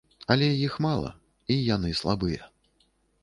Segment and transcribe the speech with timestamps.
[0.35, 1.11] Але іх мала
[1.55, 2.41] і яны слабыя.